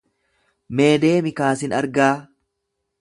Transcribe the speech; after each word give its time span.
Mee 0.79 0.95
deemi 1.03 1.33
kaa 1.41 1.53
sin 1.61 1.77
argaa? 1.83 2.13